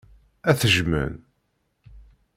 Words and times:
Ad 0.49 0.55
t-jjmen. 0.59 1.13